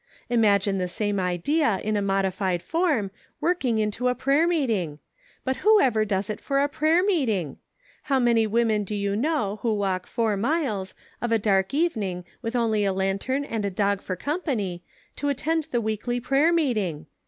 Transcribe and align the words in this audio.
Imagine 0.31 0.79
the 0.79 0.87
same 0.87 1.19
idea 1.19 1.79
in 1.83 1.95
a 1.95 2.01
modified 2.01 2.63
form, 2.63 3.11
worked 3.39 3.63
ir.to 3.63 4.07
a 4.07 4.15
prayer 4.15 4.47
meeting! 4.47 4.97
but 5.43 5.57
who 5.57 5.79
ever 5.79 6.05
does 6.05 6.27
it 6.27 6.41
for 6.41 6.57
a 6.57 6.67
prayer 6.67 7.03
meeting? 7.03 7.57
How 8.09 8.19
many 8.19 8.47
women 8.47 8.83
do 8.83 8.95
you 8.95 9.15
know 9.15 9.59
who 9.61 9.75
walk 9.75 10.07
four 10.07 10.35
miles, 10.35 10.95
of 11.21 11.31
a 11.31 11.37
dark 11.37 11.75
even 11.75 12.01
ing 12.01 12.25
with 12.41 12.55
only 12.55 12.83
a 12.83 12.93
lantern 12.93 13.45
and 13.45 13.63
a 13.63 13.69
dog 13.69 14.01
for 14.01 14.15
company, 14.15 14.81
to 15.17 15.29
attend 15.29 15.67
the 15.69 15.79
weekly 15.81 16.19
prayer 16.19 16.51
meeting 16.51 17.05